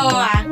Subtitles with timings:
[0.00, 0.46] loba!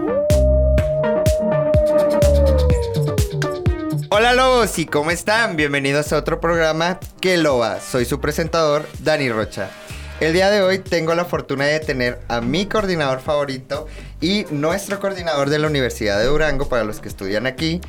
[4.10, 5.56] Hola lobos y cómo están?
[5.56, 7.80] Bienvenidos a otro programa Que Loba.
[7.80, 9.70] Soy su presentador, Dani Rocha.
[10.20, 13.86] El día de hoy tengo la fortuna de tener a mi coordinador favorito
[14.20, 17.80] y nuestro coordinador de la Universidad de Durango para los que estudian aquí.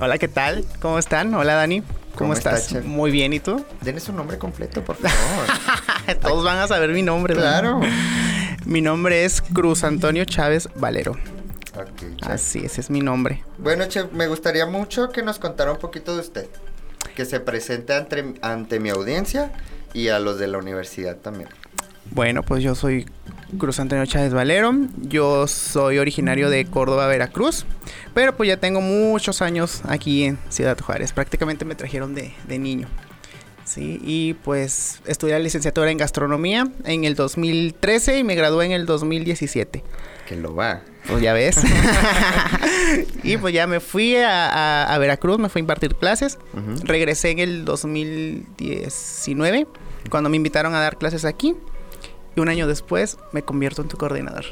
[0.00, 0.64] Hola, ¿qué tal?
[0.80, 1.34] ¿Cómo están?
[1.34, 1.82] Hola, Dani.
[1.82, 2.84] ¿Cómo, ¿Cómo está, estás?
[2.84, 3.64] Muy bien, ¿y tú?
[3.82, 6.16] Denle su nombre completo, por favor.
[6.20, 7.34] Todos van a saber mi nombre.
[7.34, 7.60] ¿verdad?
[7.60, 7.80] claro.
[8.64, 11.16] Mi nombre es Cruz Antonio Chávez Valero.
[12.22, 13.42] Así, ese es mi nombre.
[13.58, 16.48] Bueno, chef, me gustaría mucho que nos contara un poquito de usted.
[17.16, 19.52] Que se presente ante, ante mi audiencia
[19.92, 21.48] y a los de la universidad también.
[22.10, 23.06] Bueno, pues yo soy
[23.58, 24.72] Cruz Antonio Chávez Valero.
[24.98, 27.64] Yo soy originario de Córdoba, Veracruz.
[28.14, 31.12] Pero pues ya tengo muchos años aquí en Ciudad Juárez.
[31.12, 32.88] Prácticamente me trajeron de, de niño.
[33.74, 38.72] Sí, y pues estudié la licenciatura en gastronomía en el 2013 y me gradué en
[38.72, 39.82] el 2017.
[40.28, 40.82] Que lo va.
[41.08, 41.56] Pues ya ves.
[43.22, 46.38] y pues ya me fui a, a- a Veracruz, me fui a impartir clases.
[46.84, 49.66] Regresé en el 2019,
[50.10, 51.54] cuando me invitaron a dar clases aquí.
[52.36, 54.44] Y un año después me convierto en tu coordinador.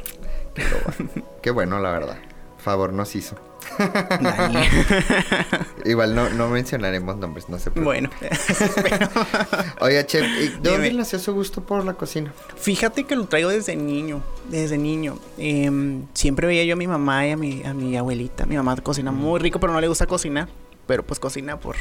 [1.42, 2.18] Qué bueno, la verdad.
[2.58, 3.36] Favor nos hizo.
[5.84, 7.84] Igual no, no mencionaremos nombres, no se preocupe.
[7.84, 8.10] bueno,
[9.80, 12.32] Oiga, chef, ¿y ¿de dónde nació su gusto por la cocina?
[12.56, 15.18] fíjate que lo traigo desde niño, desde niño.
[15.38, 18.46] Em, siempre veía yo a mi mamá y a mi, a mi abuelita.
[18.46, 20.48] Mi mamá cocina muy rico, pero no le gusta cocinar.
[20.86, 21.76] Pero pues cocina por...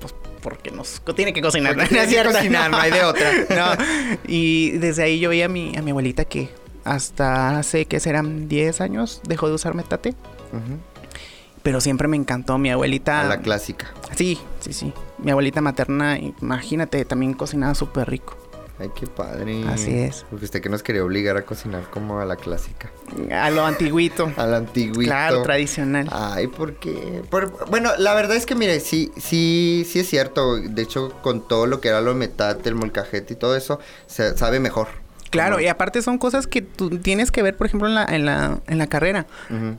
[0.00, 1.74] Pues porque nos tiene que cocinar.
[1.74, 2.06] Porque ¿no?
[2.06, 3.32] tiene que cocinar, no hay de otra.
[3.50, 3.84] No,
[4.26, 6.50] y desde ahí yo veía a mi, a mi abuelita que
[6.86, 10.14] hasta hace que serán 10 años dejó de usar metate.
[11.62, 13.22] Pero siempre me encantó mi abuelita.
[13.22, 13.92] A la clásica.
[14.16, 14.92] Sí, sí, sí.
[15.18, 18.36] Mi abuelita materna, imagínate, también cocinaba súper rico.
[18.78, 19.64] Ay, qué padre.
[19.68, 20.26] Así es.
[20.28, 22.90] Porque usted que nos quería obligar a cocinar como a la clásica.
[23.32, 24.30] A lo antiguito.
[24.36, 25.10] A la antigüita.
[25.10, 26.08] Claro, tradicional.
[26.12, 27.22] Ay, ¿por qué?
[27.30, 30.56] Por- bueno, la verdad es que, mire, sí, sí, sí es cierto.
[30.56, 34.36] De hecho, con todo lo que era lo metate, el molcajete y todo eso, se
[34.36, 34.88] sabe mejor.
[35.30, 38.24] Claro, y aparte son cosas que tú tienes que ver, por ejemplo, en la, en
[38.26, 39.26] la, en la carrera.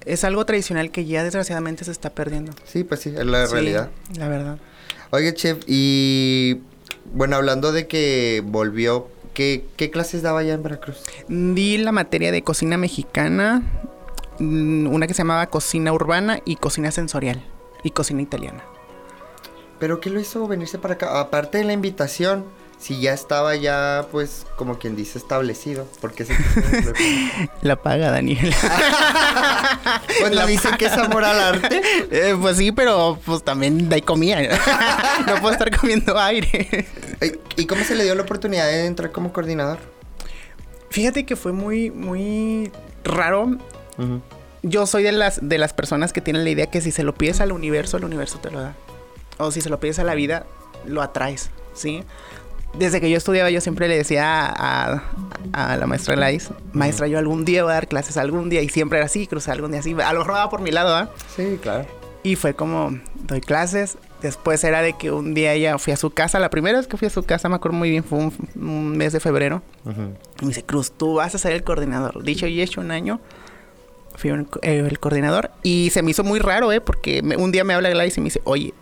[0.06, 2.52] Es algo tradicional que ya desgraciadamente se está perdiendo.
[2.66, 3.90] Sí, pues sí, es la Sí, realidad.
[4.18, 4.58] La verdad.
[5.12, 6.62] Oye, chef, y
[7.14, 10.98] bueno, hablando de que volvió, ¿qué, qué clases daba ya en Veracruz?
[11.30, 13.62] Di la materia de cocina mexicana,
[14.40, 17.42] mm, una que se llamaba cocina urbana y cocina sensorial
[17.84, 18.64] y cocina italiana.
[19.80, 21.20] ¿Pero qué lo hizo venirse para acá?
[21.20, 22.46] Aparte de la invitación,
[22.78, 25.88] si ya estaba ya, pues, como quien dice, establecido.
[26.00, 26.36] Porque se...
[27.62, 28.54] La paga, Daniel.
[30.20, 31.82] pues La le dicen que es amor al arte.
[32.12, 34.42] Eh, pues sí, pero pues también ahí comía.
[35.28, 36.88] no puedo estar comiendo aire.
[37.56, 39.80] ¿Y cómo se le dio la oportunidad de entrar como coordinador?
[40.92, 42.72] Fíjate que fue muy, muy
[43.04, 43.58] raro.
[44.62, 47.16] Yo soy de las, de las personas que tienen la idea que si se lo
[47.16, 48.76] pides al universo, el universo te lo da.
[49.38, 50.46] O si se lo pides a la vida,
[50.86, 52.04] lo atraes, ¿sí?
[52.74, 54.94] Desde que yo estudiaba, yo siempre le decía a,
[55.54, 58.62] a- a la maestra Lais, maestra, yo algún día voy a dar clases, algún día,
[58.62, 61.10] y siempre era así, cruzar algún día así, a lo va por mi lado, ¿ah?
[61.36, 61.86] Sí, claro.
[62.24, 63.98] Y fue como, doy clases.
[64.22, 66.40] Después era de que un día ella fui a su casa.
[66.40, 68.98] La primera vez que fui a su casa, me acuerdo muy bien, fue un, un
[68.98, 69.62] mes de febrero.
[70.42, 72.24] Y me dice, Cruz, tú vas a ser el coordinador.
[72.24, 73.22] Dicho y hecho, un año
[74.16, 75.52] fui un- eh, el coordinador.
[75.64, 76.82] Y se me hizo muy raro, ¿eh?
[76.82, 78.74] Porque me- un día me habla Gladys y me dice, oye,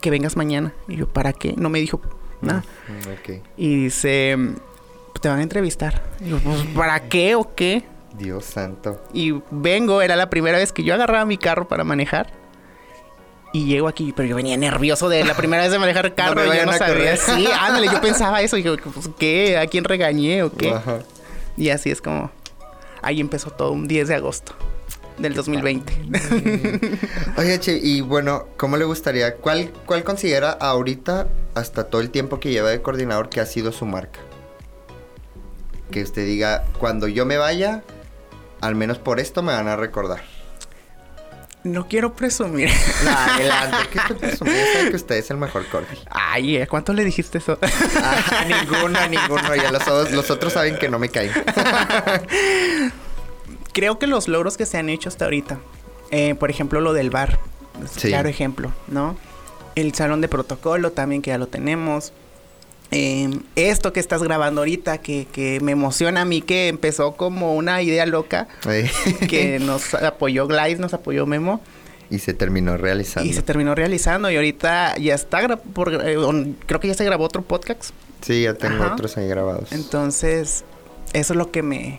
[0.00, 0.72] que vengas mañana.
[0.88, 1.54] Y yo, ¿para qué?
[1.58, 2.00] No me dijo
[2.42, 3.40] Ok.
[3.56, 4.36] Y dice,
[5.12, 6.02] "Pues te van a entrevistar.
[6.24, 7.84] Y yo, pues, ¿para qué o qué?
[8.18, 9.02] Dios santo.
[9.12, 12.32] Y vengo, era la primera vez que yo agarraba mi carro para manejar.
[13.52, 16.46] Y llego aquí, pero yo venía nervioso de la primera vez de manejar carro.
[16.48, 17.16] me yo no sabía.
[17.16, 18.56] Sí, ándale, yo pensaba eso.
[18.56, 19.56] Y dije, pues, ¿qué?
[19.58, 20.70] ¿A quién regañé o qué?
[20.72, 20.98] Ajá.
[21.56, 22.30] Y así es como.
[23.02, 24.54] Ahí empezó todo un 10 de agosto
[25.18, 27.00] del 2020.
[27.36, 29.36] Oye, che, y bueno, ¿cómo le gustaría?
[29.36, 33.72] ¿Cuál, ¿Cuál considera ahorita, hasta todo el tiempo que lleva de coordinador, que ha sido
[33.72, 34.20] su marca?
[35.90, 37.82] Que usted diga, cuando yo me vaya,
[38.60, 40.22] al menos por esto me van a recordar.
[41.64, 42.70] No quiero presumir.
[43.04, 45.96] No, adelante, que estoy presumiendo sabe que usted es el mejor cordi.
[46.10, 47.58] Ay, ¿a cuánto le dijiste eso?
[47.60, 49.56] A ninguno, a ninguno.
[49.56, 51.32] Ya los, los otros saben que no me caen.
[53.76, 55.58] Creo que los logros que se han hecho hasta ahorita,
[56.10, 57.38] eh, por ejemplo, lo del bar,
[57.84, 58.08] es un Sí.
[58.08, 59.16] claro ejemplo, ¿no?
[59.74, 62.12] El salón de protocolo también, que ya lo tenemos.
[62.90, 67.54] Eh, esto que estás grabando ahorita, que, que me emociona a mí, que empezó como
[67.54, 68.48] una idea loca,
[69.28, 71.60] que nos apoyó Glais, nos apoyó Memo,
[72.08, 73.28] y se terminó realizando.
[73.28, 74.30] y se terminó realizando.
[74.30, 77.90] Y ahorita ya está, por, eh, on- creo que ya se grabó otro podcast.
[78.22, 78.94] Sí, ya tengo Ajá.
[78.94, 79.72] otros ahí grabados.
[79.72, 80.64] Entonces,
[81.12, 81.98] eso es lo que me,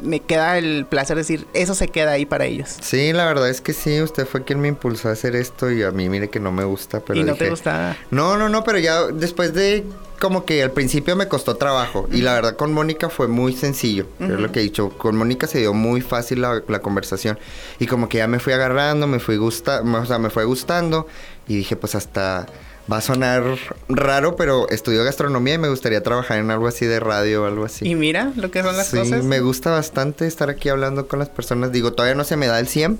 [0.00, 2.76] me queda el placer de decir, eso se queda ahí para ellos.
[2.80, 5.82] Sí, la verdad es que sí, usted fue quien me impulsó a hacer esto y
[5.82, 7.96] a mí mire que no me gusta, pero y no dije, te gusta.
[8.10, 9.84] No, no, no, pero ya después de
[10.20, 14.06] como que al principio me costó trabajo y la verdad con Mónica fue muy sencillo,
[14.20, 17.40] es lo que he dicho, con Mónica se dio muy fácil la, la conversación
[17.80, 21.08] y como que ya me fui agarrando, me fui gusta, o sea, me fue gustando
[21.48, 22.46] y dije pues hasta
[22.90, 23.44] va a sonar
[23.88, 27.64] raro, pero estudio gastronomía y me gustaría trabajar en algo así de radio o algo
[27.64, 27.88] así.
[27.88, 29.24] Y mira lo que son las sí, cosas.
[29.24, 31.72] me gusta bastante estar aquí hablando con las personas.
[31.72, 32.98] Digo, todavía no se me da el 100,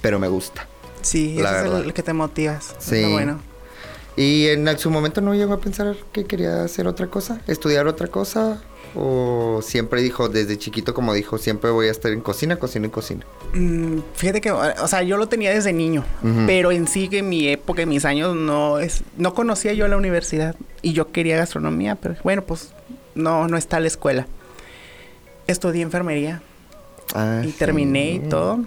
[0.00, 0.66] pero me gusta.
[1.02, 1.84] Sí, eso es verdad.
[1.84, 2.74] el que te motivas.
[2.78, 3.04] Sí.
[3.04, 3.12] Sí.
[3.12, 3.40] bueno.
[4.16, 8.08] Y en su momento no llegó a pensar que quería hacer otra cosa, estudiar otra
[8.08, 8.62] cosa.
[8.94, 12.90] O siempre dijo, desde chiquito, como dijo, siempre voy a estar en cocina, cocina y
[12.90, 13.24] cocina.
[13.54, 16.04] Mm, fíjate que, o sea, yo lo tenía desde niño,
[16.46, 19.88] pero en sí que en mi época, en mis años, no es, no conocía yo
[19.88, 22.72] la universidad y yo quería gastronomía, pero bueno, pues
[23.14, 24.26] no, no está la escuela.
[25.46, 26.42] Estudié enfermería
[27.14, 27.56] Ah, y sí.
[27.58, 28.60] terminé y todo.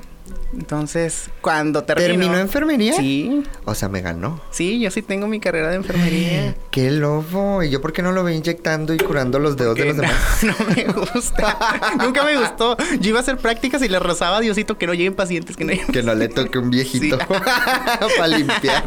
[0.54, 2.08] Entonces, cuando terminó...
[2.08, 2.94] ¿Terminó enfermería?
[2.94, 4.42] Sí, O sea, me ganó.
[4.52, 6.56] sí, yo sí tengo mi carrera de enfermería.
[6.72, 7.62] ¡Qué lobo!
[7.62, 10.02] ¿Y yo por qué no lo veo inyectando y curando los dedos de los no,
[10.04, 10.44] demás?
[10.44, 11.58] no me gusta.
[12.00, 12.78] Nunca me gustó.
[13.00, 15.66] Yo iba a hacer prácticas y le rezaba a Diosito que no lleguen pacientes, que
[15.66, 17.26] no lleguen Que no le toque un viejito Sí.
[18.18, 18.84] para limpiar.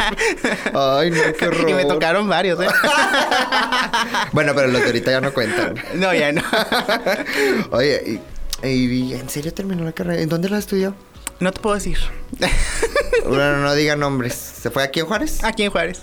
[0.75, 1.71] Ay, no, qué horror.
[1.71, 2.69] Y me tocaron varios, ¿eh?
[4.33, 5.75] Bueno, pero los de ahorita ya no cuentan.
[5.95, 6.43] No, ya no.
[7.71, 8.21] Oye,
[8.63, 10.21] y, y- ¿en serio terminó la carrera?
[10.21, 10.95] ¿En dónde la estudió?
[11.41, 11.99] No te puedo decir.
[13.27, 14.35] Bueno, no diga nombres.
[14.35, 15.43] ¿Se fue aquí en Juárez?
[15.45, 16.03] Aquí en Juárez.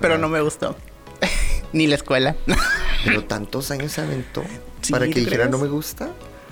[0.00, 0.18] Pero Ah.
[0.18, 0.76] no me gustó.
[1.72, 2.36] Ni la escuela.
[3.04, 4.44] Pero tantos años se aventó
[4.82, 5.50] Sí, para que ¿tú dijera crees?
[5.50, 6.10] no me gusta.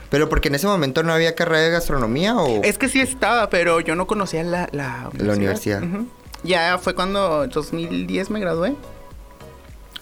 [0.09, 3.51] Pero porque en ese momento no había carrera de gastronomía o Es que sí estaba,
[3.51, 5.37] pero yo no conocía la, la universidad.
[5.37, 5.83] universidad.
[5.85, 6.09] Ujú.
[6.43, 8.75] Ya fue cuando en 2010 me gradué.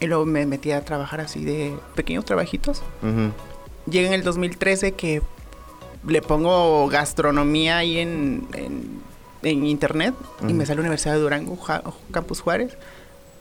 [0.00, 2.82] Y luego me metí a trabajar así de pequeños trabajitos.
[3.03, 3.32] Ujú.
[3.91, 5.21] Llega en el 2013 que
[6.06, 9.00] le pongo gastronomía ahí en, en,
[9.43, 10.15] en internet
[10.49, 12.77] y me sale Universidad de Durango, Ja- Campus Juárez.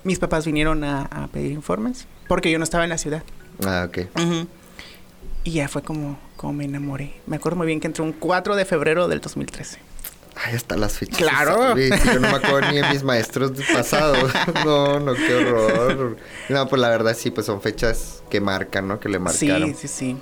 [0.04, 3.24] Mis papás vinieron a, a pedir informes porque yo no estaba en la ciudad.
[3.65, 4.00] Ah, ok.
[5.44, 7.13] Y ya fue como, como me enamoré.
[7.25, 9.80] Me acuerdo muy bien que entró un 4 de febrero del 2013.
[10.45, 11.18] Ay, hasta las fechas.
[11.18, 11.75] Claro.
[11.75, 14.15] Sí, yo no me acuerdo ni de mis maestros del pasado.
[14.65, 16.18] No, no, qué horror.
[16.50, 19.00] No, pues la verdad sí, pues son fechas que marcan, ¿no?
[19.00, 19.69] Que le marcaron.
[19.75, 20.18] Sí, sí, sí.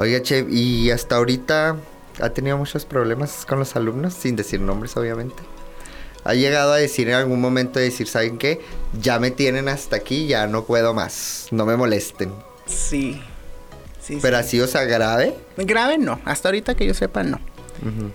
[0.00, 1.76] Oiga, Che, y hasta ahorita
[2.22, 5.42] ha tenido muchos problemas con los alumnos, sin decir nombres, obviamente.
[6.24, 8.62] Ha llegado a decir en algún momento, decir, ¿saben qué?
[8.98, 11.48] Ya me tienen hasta aquí, ya no puedo más.
[11.50, 12.32] No me molesten.
[12.64, 13.20] Sí.
[14.00, 14.40] Sí, Pero sí.
[14.42, 15.34] así, o sea, grave.
[15.58, 16.18] Grave no.
[16.24, 17.38] Hasta ahorita que yo sepa, no.
[17.82, 18.10] Ujú.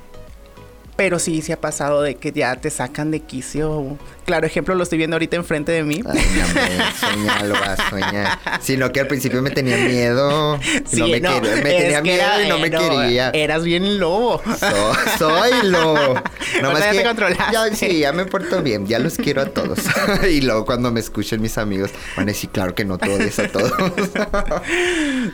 [0.98, 3.98] Pero sí, sí ha pasado de que ya te sacan de quicio.
[4.26, 6.02] Claro, ejemplo, lo estoy viendo ahorita enfrente de mí.
[6.08, 8.40] Ay, lo vas a soñar.
[8.62, 10.58] Sino que al principio me tenía miedo.
[10.94, 11.42] y no me quería.
[11.42, 13.30] Me tenía que miedo era- y no me quería.
[13.32, 14.42] Eras bien lobo.
[14.58, 15.96] So- soy lo.
[16.64, 17.54] Ahorita ya te controlaste.
[17.54, 19.80] ya, sí, ya me porto bien, ya los quiero a todos.
[20.32, 23.38] y luego cuando me escuchen mis amigos, van a decir, claro que no, tú odias
[23.40, 23.74] a todos.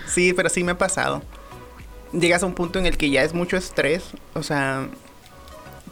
[0.08, 1.22] Sí, pero sí me ha pasado.
[2.13, 4.04] Llegas a un punto en el que ya es mucho estrés,
[4.34, 4.88] o sea...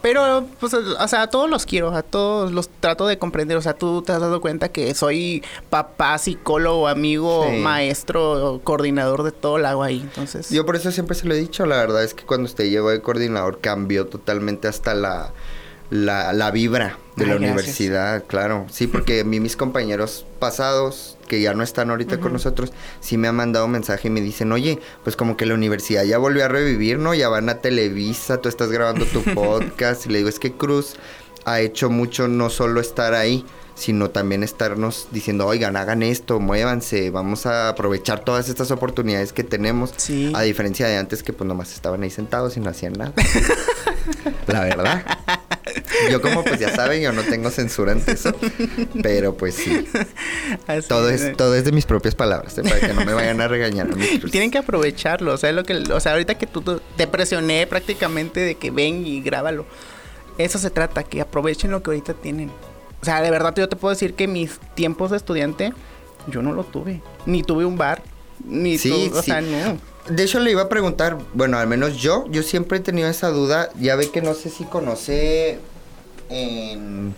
[0.01, 3.57] Pero, pues, o sea, a todos los quiero, a todos los trato de comprender.
[3.57, 7.57] O sea, tú te has dado cuenta que soy papá, psicólogo, amigo, Sí.
[7.57, 9.99] maestro, coordinador de todo el agua ahí.
[10.01, 12.69] Entonces, Yo por eso siempre se lo he dicho, la verdad es que cuando usted
[12.69, 15.31] llegó de coordinador cambió totalmente hasta la,
[15.89, 17.51] la, la vibra de la gracias.
[17.51, 18.65] universidad, claro.
[18.71, 23.17] Sí, porque a mí mis compañeros pasados, que ya no están ahorita con nosotros, sí
[23.17, 26.43] me han mandado mensaje y me dicen, oye, pues como que la universidad ya volvió
[26.43, 27.13] a revivir, ¿no?
[27.13, 30.05] Ya van a Televisa, tú estás grabando tu podcast.
[30.05, 30.95] y le digo, es que Cruz
[31.45, 33.45] ha hecho mucho no solo estar ahí,
[33.75, 39.45] sino también estarnos diciendo, oigan, hagan esto, muévanse, vamos a aprovechar todas estas oportunidades que
[39.45, 39.93] tenemos.
[39.95, 40.33] Sí.
[40.35, 43.13] A diferencia de antes que pues nomás estaban ahí sentados y no hacían nada.
[44.47, 45.05] La verdad.
[46.11, 48.31] Yo como pues ya saben, yo no tengo censura ante eso.
[49.01, 49.87] Pero pues sí.
[50.67, 51.21] así Todo es.
[51.21, 52.63] es, todo es de mis propias palabras, ¿eh?
[52.63, 54.27] para que no me vayan a regañar a.
[54.31, 58.39] Tienen que aprovecharlo, o sea, lo que, o sea, ahorita que tú, te presioné prácticamente
[58.39, 59.65] de que ven y grábalo.
[60.37, 62.49] Eso se trata, que aprovechen lo que ahorita tienen.
[63.01, 65.73] O sea, de verdad yo te puedo decir que mis tiempos de estudiante
[66.27, 68.01] yo no lo tuve, ni tuve un bar,
[68.45, 69.31] ni Sí, tu- o sí.
[69.31, 69.77] sea, no.
[70.09, 73.29] De hecho, le iba a preguntar, bueno, al menos yo, yo siempre he tenido esa
[73.29, 73.69] duda.
[73.79, 75.59] Ya ve que no sé si conoce
[76.29, 77.13] en.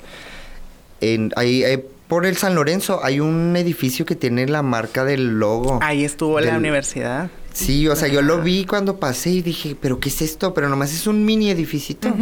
[1.02, 5.40] en ahí, ahí por el San Lorenzo hay un edificio que tiene la marca del
[5.40, 5.80] logo.
[5.82, 7.30] Ahí estuvo la universidad.
[7.54, 8.44] Sí, o sea, yo lo Ajá.
[8.44, 10.54] vi cuando pasé y dije, ¿pero qué es esto?
[10.54, 12.14] Pero nomás es un mini edificito.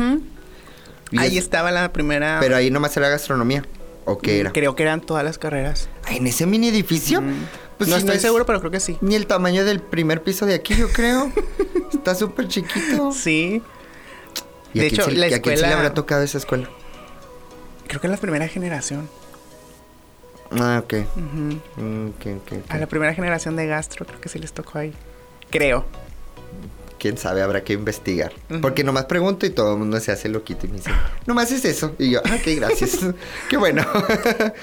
[1.17, 2.37] Ahí es- estaba la primera.
[2.39, 3.63] Pero ahí nomás era gastronomía.
[4.05, 4.51] ¿O qué era?
[4.51, 5.87] Creo que eran todas las carreras.
[6.05, 7.21] Ah, ¿En ese mini edificio?
[7.21, 7.33] Mm.
[7.77, 8.97] Pues no si estoy es seguro, pero creo que sí.
[9.01, 11.31] Ni el tamaño del primer piso de aquí, yo creo.
[11.93, 13.11] Está súper chiquito.
[13.11, 13.61] Sí.
[14.73, 16.69] ¿Y De hecho, se- la y a quién se le escuela- habrá tocado esa escuela?
[17.89, 19.09] Creo que es la primera generación.
[20.51, 20.93] Ah, ok.
[21.15, 22.53] Mm, ok.
[22.69, 24.93] A la primera generación de gastro, creo que sí les tocó ahí.
[25.49, 25.85] Creo.
[26.99, 28.31] Quién sabe, habrá que investigar.
[28.49, 28.61] Ujú.
[28.61, 30.91] Porque nomás pregunto y todo el mundo se hace loquito y me dice,
[31.25, 31.95] nomás es eso.
[31.97, 32.99] Y yo, ah, ok, gracias.
[33.49, 33.83] Qué bueno.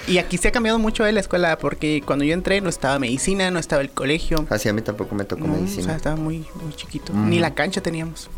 [0.06, 2.98] Y aquí se ha cambiado mucho de la escuela porque cuando yo entré no estaba
[2.98, 4.46] medicina, no estaba el colegio.
[4.50, 5.84] Así a mí tampoco me tocó No, o medicina.
[5.84, 7.12] sea, estaba muy, muy chiquito.
[7.14, 7.30] Mm.
[7.30, 8.28] Ni la cancha teníamos.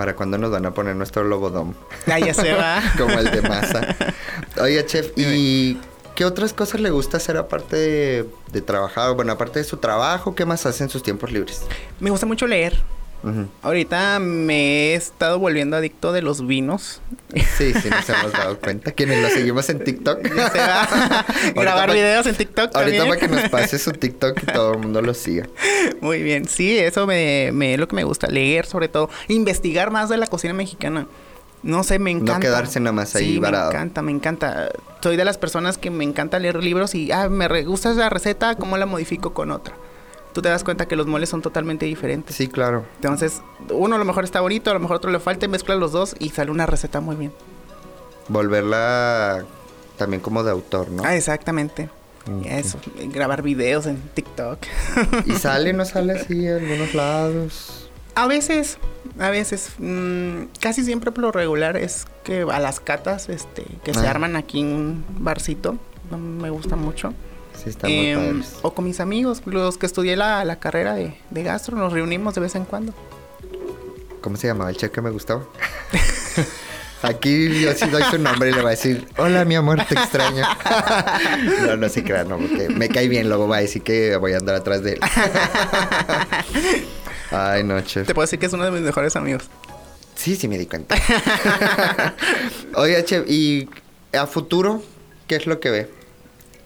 [0.00, 1.74] ¿Para cuándo nos van a poner nuestro lobodom?
[2.06, 2.80] Ah, ya se va.
[2.96, 3.94] Como el de masa.
[4.58, 5.78] Oye, chef, ¿y
[6.14, 9.14] qué otras cosas le gusta hacer aparte de, de trabajar?
[9.14, 11.64] Bueno, aparte de su trabajo, ¿qué más hace en sus tiempos libres?
[12.00, 12.80] Me gusta mucho leer.
[13.62, 17.00] Ahorita me he estado volviendo adicto de los vinos.
[17.58, 18.92] Sí, sí, nos hemos dado cuenta.
[18.92, 20.22] Quienes lo seguimos en TikTok.
[20.52, 21.24] Se va.
[21.54, 23.08] Grabar videos en TikTok Ahorita también.
[23.08, 25.46] para que nos pase su TikTok y todo el mundo lo siga.
[26.00, 29.90] Muy bien, sí, eso me, me es lo que me gusta, leer sobre todo, investigar
[29.90, 31.06] más de la cocina mexicana.
[31.62, 32.40] No sé, me encanta.
[32.40, 33.70] quedarse nada más ahí sí, varado.
[33.70, 34.70] Me encanta, me encanta.
[35.02, 38.08] Soy de las personas que me encanta leer libros y, ah, me re- gusta esa
[38.08, 39.74] receta, ¿cómo la modifico con otra?
[40.32, 42.36] Tú te das cuenta que los moles son totalmente diferentes.
[42.36, 42.84] Sí, claro.
[42.96, 45.78] Entonces, uno a lo mejor está bonito, a lo mejor otro le falta, y mezclas
[45.78, 47.32] los dos y sale una receta muy bien.
[48.28, 49.44] Volverla
[49.96, 51.02] también como de autor, ¿no?
[51.04, 51.88] Ah, exactamente.
[52.44, 52.78] Eso,
[53.12, 54.58] grabar videos en TikTok.
[55.26, 57.88] Y sale, no sale así en algunos lados.
[58.14, 58.78] A veces,
[59.18, 63.94] a veces, mm, casi siempre por lo regular es que a las catas este, que
[63.94, 64.10] se Ah.
[64.10, 65.76] arman aquí en un barcito,
[66.10, 67.14] no me gusta mucho.
[67.62, 68.58] Sí, están muy Em, padres.
[68.62, 72.34] o con mis amigos, los que estudié la, la carrera de, de gastro, nos reunimos
[72.34, 72.94] de vez en cuando.
[74.20, 75.44] ¿Cómo se llamaba el chef que me gustaba?
[77.02, 79.94] Aquí yo sí doy su nombre y le va a decir, hola mi amor, te
[79.94, 80.44] extraño.
[81.66, 84.34] no, no se crean, no, porque me cae bien, luego va a decir que voy
[84.34, 85.00] a andar atrás de él.
[87.30, 88.06] Ay, no, chef.
[88.06, 89.44] Te puedo decir que es uno de mis mejores amigos.
[90.14, 90.94] Sí, sí me di cuenta.
[92.74, 93.68] Oye, chef, ¿y
[94.12, 94.82] a futuro
[95.26, 95.90] qué es lo que ve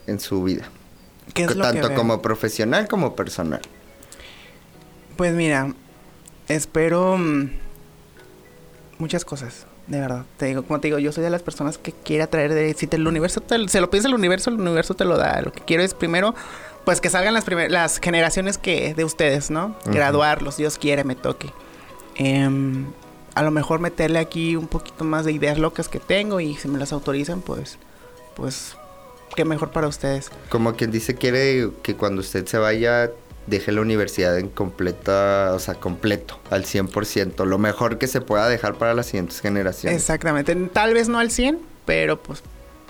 [0.09, 0.65] en su vida?
[1.35, 3.61] ¿Qué es lo Tanto que como profesional como personal.
[5.17, 5.75] Pues mira,
[6.49, 7.51] espero mm,
[8.99, 10.25] muchas cosas, de verdad.
[10.37, 12.87] Te digo, como te digo, yo soy de las personas que quiere atraer de si
[12.87, 15.41] te, el universo te- se lo piensa el universo, el universo te lo da.
[15.43, 16.35] Lo que quiero es primero
[16.85, 19.75] pues que salgan las primer- las generaciones que de ustedes, ¿no?
[19.87, 21.51] Graduarlos, Dios quiere, me toque.
[22.17, 22.87] Em,
[23.35, 26.69] a lo mejor meterle aquí un poquito más de ideas locas que tengo y si
[26.69, 27.79] me las autorizan, pues
[28.37, 28.77] pues
[29.35, 30.31] qué mejor para ustedes.
[30.49, 33.11] Como quien dice, quiere que cuando usted se vaya,
[33.47, 38.49] deje la universidad en completa, o sea, completo, al 100%, lo mejor que se pueda
[38.49, 40.01] dejar para las siguientes generaciones.
[40.01, 42.43] Exactamente, tal vez no al 100, pero pues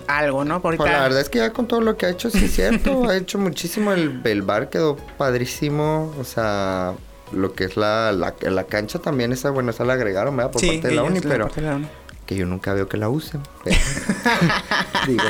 [0.07, 0.61] algo, ¿no?
[0.61, 2.55] Por Pues la verdad es que ya con todo lo que ha hecho, sí es
[2.55, 6.95] cierto, ha hecho muchísimo, el, el bar quedó padrísimo, o sea,
[7.33, 10.53] lo que es la, la, la cancha también, esa, bueno, esa la agregaron, ¿verdad?
[10.53, 11.81] Por Sí, parte de la uni, pero la
[12.27, 13.43] que yo nunca veo que la usen.
[15.07, 15.23] Digo,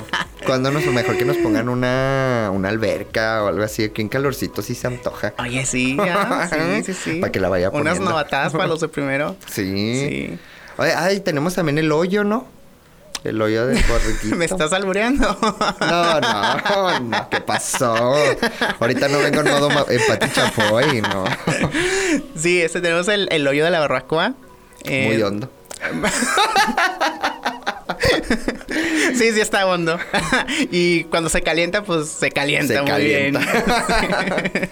[0.44, 4.62] cuando nos, mejor que nos pongan una, una alberca o algo así, aquí en calorcito
[4.62, 5.34] sí se antoja.
[5.38, 6.48] Oye, sí, ya,
[6.84, 7.20] sí, sí, sí.
[7.20, 8.10] Para que la vaya Unas poniendo.
[8.10, 9.36] novatadas para los de primero.
[9.46, 9.64] Sí.
[10.08, 10.38] Sí.
[10.76, 12.46] Oye, ay, tenemos también el hoyo, ¿no?
[13.22, 14.36] El hoyo del borriquito.
[14.36, 15.36] Me estás albureando.
[15.80, 18.14] No, no, no, ¿qué pasó?
[18.80, 21.24] Ahorita no vengo en modo empati chapoy, no.
[22.36, 24.34] sí, este tenemos el, el hoyo de la barbacoa.
[24.84, 25.48] Eh, Muy hondo.
[29.14, 29.98] Sí, sí está hondo.
[30.72, 33.38] y cuando se calienta, pues se calienta Se muy calienta.
[33.40, 34.68] bien.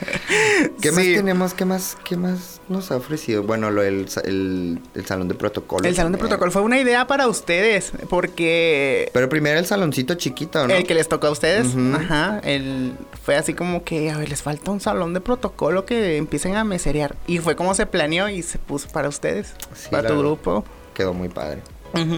[0.81, 1.55] ¿Qué más tenemos?
[1.55, 3.43] ¿Qué más, ¿Qué más nos ha ofrecido?
[3.43, 5.87] Bueno, lo sa- el, el salón de protocolo.
[5.87, 10.67] El salón de protocolo fue una idea para ustedes, porque Pero primero el saloncito chiquito,
[10.67, 10.75] ¿no?
[10.75, 14.43] el que les tocó a ustedes, ajá, el, fue así como que, a ver, les
[14.43, 17.15] falta un salón de protocolo que empiecen a meserear.
[17.27, 20.19] Y fue como se planeó y se puso para ustedes, Sí, para tu verdad.
[20.23, 20.65] grupo.
[20.95, 21.63] Quedó muy padre.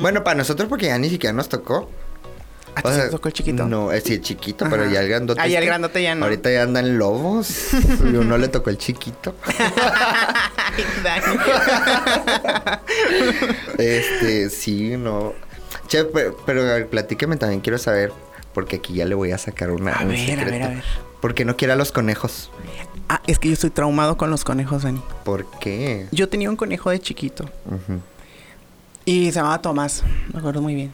[0.00, 1.90] Bueno, para nosotros porque ya ni siquiera nos tocó.
[2.76, 3.66] ¿A ti O sea, tocó el chiquito?
[3.66, 5.40] No, es sí, el chiquito, pero ya el grandote.
[5.40, 6.24] Ah, ya el este, grandote ya no.
[6.24, 7.68] Ahorita ya andan lobos.
[8.12, 9.34] y uno le tocó el chiquito.
[13.78, 15.34] Este, sí, no.
[15.86, 18.12] Che, pero, pero platíqueme también, quiero saber,
[18.52, 20.84] porque aquí ya le voy a sacar una, A un ver, a ver, a ver.
[21.20, 22.50] ¿Por qué no quiere a los conejos?
[23.08, 25.02] Ah, es que yo estoy traumado con los conejos, Dani.
[25.24, 26.06] ¿Por qué?
[26.10, 28.00] Yo tenía un conejo de chiquito Ujú.
[29.04, 30.92] Y se llamaba Tomás, me acuerdo muy bien.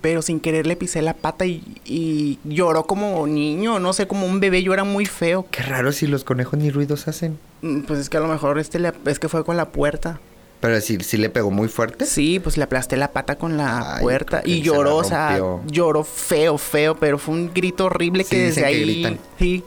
[0.00, 4.26] Pero sin querer le pisé la pata y, y lloró como niño, no sé, como
[4.26, 5.46] un bebé, llora muy feo.
[5.50, 7.38] Qué raro si los conejos ni ruidos hacen.
[7.62, 10.20] Mm, Pues es que a lo mejor este le- es que fue con la puerta.
[10.60, 12.06] Pero si, si le pegó muy fuerte.
[12.06, 16.04] Sí, pues le aplasté la pata con la Ay, puerta y lloró, o sea, lloró
[16.04, 19.18] feo, feo, pero fue un grito horrible Sí, que desde que ahí gritan.
[19.38, 19.64] sí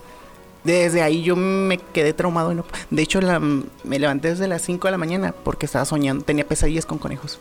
[0.63, 2.51] Desde ahí yo me quedé traumado.
[2.51, 5.85] Y no, de hecho, la, me levanté desde las 5 de la mañana porque estaba
[5.85, 6.23] soñando.
[6.23, 7.39] Tenía pesadillas con conejos.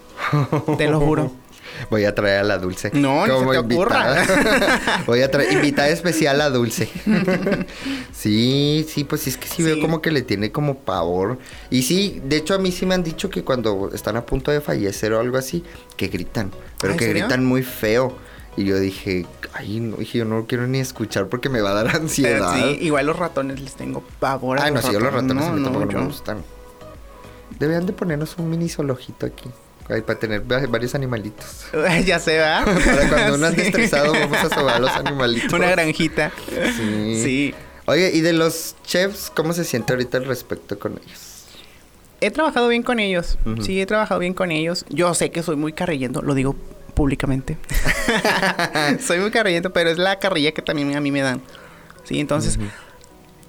[0.76, 1.32] Te lo juro.
[1.90, 2.90] Voy a traer a la Dulce.
[2.94, 4.24] No, como se te ocurra.
[5.06, 6.88] Voy a traer invitada especial a Dulce.
[8.12, 11.38] sí, sí, pues es que sí, veo como que le tiene como pavor.
[11.70, 14.50] Y sí, de hecho a mí sí me han dicho que cuando están a punto
[14.50, 15.64] de fallecer o algo así,
[15.96, 17.24] que gritan, pero ¿Ah, que serio?
[17.24, 18.16] gritan muy feo.
[18.58, 21.70] Y yo dije, ay, no, dije, yo no lo quiero ni escuchar porque me va
[21.70, 22.54] a dar ansiedad.
[22.56, 25.44] Sí, igual los ratones les tengo pavor a Ay, no, los si yo los ratones
[25.44, 26.42] a mí tampoco no me gustan.
[27.58, 29.48] Deberían de ponernos un mini zoológico aquí.
[29.88, 31.66] ay, para tener va- varios animalitos.
[32.04, 32.64] ya se va.
[32.64, 33.60] Para cuando uno Sí.
[33.60, 35.52] estresado, vamos a sobar a los animalitos.
[35.52, 36.32] Una granjita.
[36.76, 37.22] Sí.
[37.22, 37.54] Sí.
[37.86, 41.44] Oye, ¿y de los chefs, cómo se siente ahorita al respecto con ellos?
[42.20, 43.38] He trabajado bien con ellos.
[43.46, 43.62] Ujú.
[43.62, 44.84] Sí, he trabajado bien con ellos.
[44.90, 46.56] Yo sé que soy muy carrillento, lo digo
[46.98, 47.56] públicamente.
[49.00, 51.40] soy muy carrillento, pero es la carrilla que también a mí me dan.
[52.02, 52.58] Sí, entonces,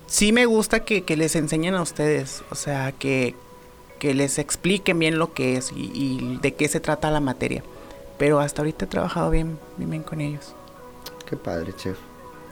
[0.05, 2.43] sí me gusta que, que les enseñen a ustedes.
[2.51, 3.33] O sea, que,
[3.97, 7.63] que les expliquen bien lo que es y, y de qué se trata la materia.
[8.19, 10.53] Pero hasta ahorita he trabajado bien, bien, bien con ellos.
[11.27, 11.97] Qué padre, chef.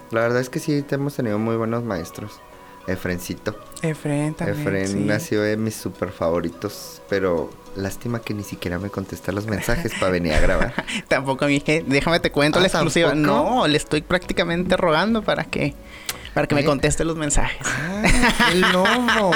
[0.09, 2.39] La verdad es que sí, te hemos tenido muy buenos maestros.
[2.87, 3.55] Efrencito.
[3.83, 4.61] Efren también.
[4.61, 5.11] Efren sí.
[5.11, 9.93] ha sido de mis super favoritos, pero lástima que ni siquiera me contesta los mensajes
[9.99, 10.73] para venir a grabar.
[11.07, 13.09] Tampoco a mí, que déjame te cuento Ah, la exclusiva.
[13.09, 13.55] ¿tampoco?
[13.55, 15.73] No, le estoy prácticamente rogando para que
[16.33, 17.65] para que me conteste los mensajes.
[17.65, 19.31] ¡Ah, el lomo!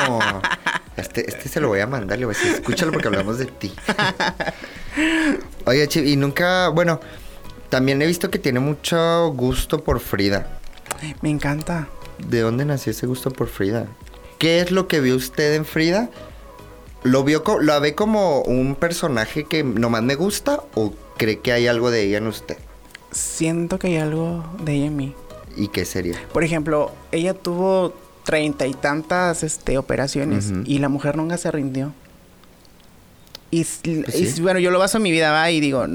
[0.98, 3.46] Este, este se lo voy a mandar, le voy a decir, escúchalo porque hablamos de
[3.48, 3.74] ti.
[5.66, 7.00] Oye, Chi, y nunca, bueno,
[7.70, 10.60] también he visto que tiene mucho gusto por Frida.
[11.22, 11.88] Me encanta.
[12.20, 13.88] ¿De dónde nació ese gusto por Frida?
[14.38, 16.10] ¿Qué es lo que vio usted en Frida?
[17.04, 21.68] ¿Lo vio lo ve como un personaje que nomás me gusta o cree que hay
[21.68, 22.58] algo de ella en usted?
[23.12, 25.16] Siento que hay algo de ella en mí.
[25.58, 26.16] ¿Y qué sería?
[26.32, 27.94] Por ejemplo, ella tuvo
[28.24, 31.94] treinta y tantas este, operaciones y la mujer nunca se rindió.
[33.54, 34.42] Y, Pues sí.
[34.42, 35.86] bueno, yo lo baso en mi vida, va, y digo,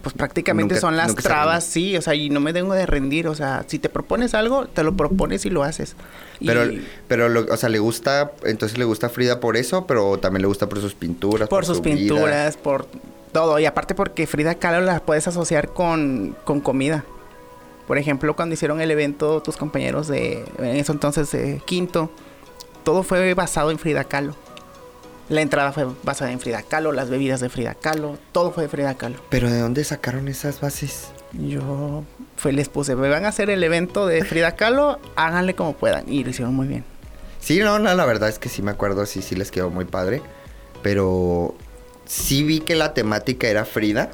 [0.00, 3.26] pues prácticamente Nunca- son las trabas, sí, o sea, y no me tengo de rendir,
[3.26, 5.96] o sea, si te propones algo, te lo propones y lo haces.
[6.38, 6.70] Y- Pero,
[7.08, 10.46] pero lo- o sea, le gusta, entonces le gusta Frida por eso, pero también le
[10.48, 11.48] gusta por sus pinturas.
[11.48, 11.96] por sus su vida.
[11.96, 12.86] pinturas, por
[13.32, 13.58] todo.
[13.58, 17.04] Y aparte porque Frida Kahlo la puedes asociar con, con comida.
[17.88, 21.28] Por ejemplo, cuando hicieron el evento, tus compañeros de, en eso entonces,
[21.64, 22.08] Quinto,
[22.84, 24.36] todo fue basado en Frida Kahlo.
[25.30, 28.68] La entrada fue basada en Frida Kahlo, las bebidas de Frida Kahlo, todo fue de
[28.68, 29.20] Frida Kahlo.
[29.28, 31.12] Pero ¿de dónde sacaron esas bases?
[31.32, 32.02] Yo
[32.36, 36.12] fue, les puse, me van a hacer el evento de Frida Kahlo, háganle como puedan.
[36.12, 36.84] Y lo hicieron muy bien.
[37.38, 39.84] Sí, no, no, la verdad es que sí me acuerdo, sí, sí les quedó muy
[39.84, 40.20] padre.
[40.82, 41.54] Pero
[42.06, 44.10] sí vi que la temática era Frida,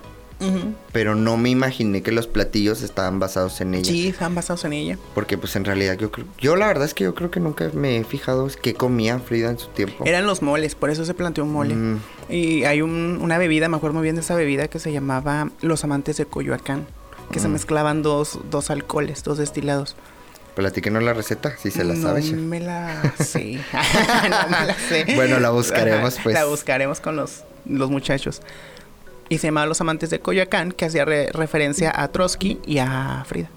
[0.93, 3.85] pero no me imaginé que los platillos estaban basados en ella.
[3.91, 4.99] Sí, están basados en ella.
[5.15, 7.71] Porque pues en realidad yo creo, yo la verdad es que yo creo que nunca
[7.73, 10.05] me he fijado qué comía Frida en su tiempo.
[10.07, 11.75] Eran los moles, por eso se planteó un mole.
[11.75, 14.91] Mm, Y hay un- una bebida, me acuerdo muy bien de esa bebida que se
[14.93, 16.87] llamaba Los Amantes de Coyoacán,
[17.31, 17.53] que se Mm.
[17.53, 19.97] mezclaban dos, dos alcoholes, dos destilados.
[20.55, 22.23] platíquenos la receta, si se la no sabe.
[22.33, 23.59] me la sé.
[24.31, 25.05] no me la sé.
[25.15, 26.33] Bueno, la buscaremos, pues.
[26.35, 28.41] La buscaremos con los, los muchachos.
[29.29, 33.25] Y se llamaba Los Amantes de Coyoacán, que hacía re- referencia a Trotsky y a
[33.27, 33.49] Frida,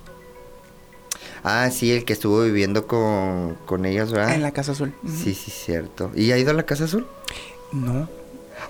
[1.44, 4.34] Ah, sí, el que estuvo viviendo con, con ellos, ¿verdad?
[4.36, 4.94] en la Casa Azul.
[5.06, 6.12] Sí, sí, cierto.
[6.16, 7.08] ¿Y ha ido a la Casa Azul?
[7.72, 8.10] No,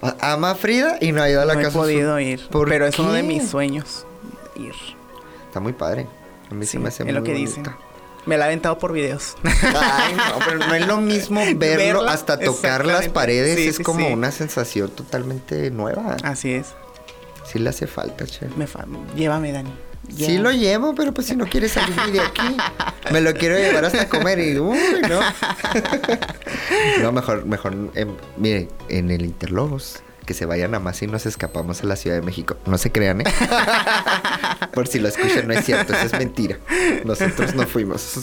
[0.02, 2.22] A- Ama a Frida y no ha ido a la no he Casa podido Azul.
[2.28, 4.06] ir, ¿Por pero es uno de mis sueños,
[4.56, 4.74] ir.
[5.48, 6.06] Está muy padre.
[6.52, 7.50] A mí se Sí, me hace es muy lo que bonito.
[7.58, 7.66] dicen.
[8.28, 9.36] Me la he aventado por videos.
[9.44, 13.56] Ay, no, pero no es lo mismo verlo hasta tocar las paredes.
[13.56, 16.18] Sí, es sí, como una sensación totalmente nueva.
[16.24, 16.68] Así es.
[17.52, 18.48] Sí le hace falta, che.
[18.56, 18.86] Me fa-
[19.16, 19.72] Llévame, Dani.
[20.10, 20.40] Sí Llévame.
[20.44, 22.58] lo llevo, pero pues si no quieres salir de aquí,
[23.12, 25.20] me lo quiero llevar hasta comer y uy, no.
[27.02, 31.26] no, mejor, mejor, em, mire, en el Interlogos, que se vayan a más y nos
[31.26, 32.58] escapamos a la Ciudad de México.
[32.66, 33.26] No se crean, ¿eh?
[34.74, 36.58] Por si lo escuchan, no es cierto, eso es mentira.
[37.04, 38.20] Nosotros no fuimos.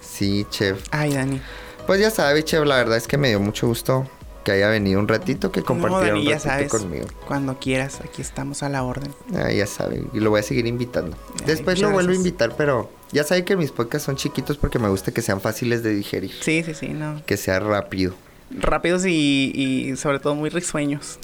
[0.00, 0.80] Sí, chef.
[0.90, 1.40] Ay, Dani.
[1.86, 4.08] Pues ya sabe, chef, la verdad es que me dio mucho gusto
[4.44, 6.70] que haya venido un ratito, que No, compartiera Dani, un ya ratito sabes.
[6.70, 7.06] conmigo.
[7.26, 9.12] Cuando quieras, aquí estamos a la orden.
[9.34, 11.16] Ah, ya sabe, y lo voy a seguir invitando.
[11.40, 14.78] Ay, Después lo vuelvo a invitar, pero ya sabe que mis podcasts son chiquitos porque
[14.78, 17.22] me gusta que sean fáciles de digerir, Sí, sí, sí, no.
[17.26, 18.14] que sea rápido.
[18.50, 21.18] Rápidos y, y sobre todo muy risueños.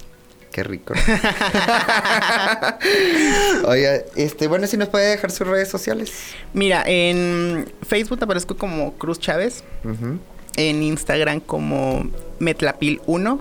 [0.51, 0.93] Qué rico.
[3.65, 6.11] Oye, este, bueno, si nos puede dejar sus redes sociales.
[6.53, 9.63] Mira, en Facebook aparezco como Cruz Chávez.
[9.83, 10.19] Ujú.
[10.55, 12.03] En Instagram como
[12.39, 13.39] Metlapil1.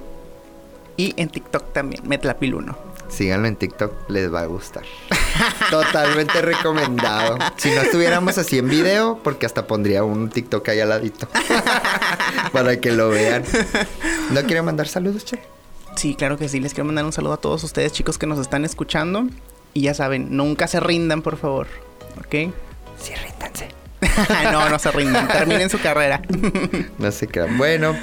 [0.96, 2.76] Y en TikTok también, Metlapil1.
[3.10, 4.84] Síganlo en TikTok, les va a gustar.
[5.70, 7.38] Totalmente recomendado.
[7.56, 11.26] Si no estuviéramos así en video, porque hasta pondría un TikTok ahí al ladito.
[12.52, 13.44] Para que lo vean.
[14.30, 15.40] ¿No quiere mandar saludos, Che?
[15.96, 16.60] Sí, claro que sí.
[16.60, 19.26] Les quiero mandar un saludo a todos ustedes, chicos, que nos están escuchando.
[19.74, 21.66] Y ya saben, nunca se rindan, por favor.
[22.18, 22.52] ¿Ok?
[23.00, 23.68] Sí, ríndanse.
[24.52, 25.28] no, no se rindan.
[25.28, 26.22] Terminen su carrera.
[26.98, 27.56] no se crean.
[27.58, 27.96] Bueno,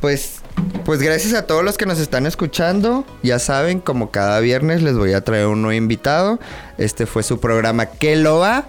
[0.00, 0.40] pues,
[0.84, 3.04] pues gracias a todos los que nos están escuchando.
[3.22, 6.40] Ya saben, como cada viernes les voy a traer un nuevo invitado.
[6.78, 8.66] Este fue su programa Que lo va.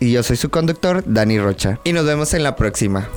[0.00, 1.80] Y yo soy su conductor, Dani Rocha.
[1.82, 3.08] Y nos vemos en la próxima.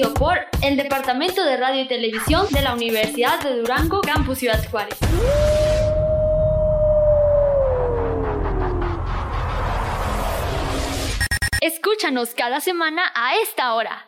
[0.00, 4.98] Por el Departamento de Radio y Televisión de la Universidad de Durango, Campus Ciudad Juárez.
[11.60, 14.00] Escúchanos cada semana a esta hora.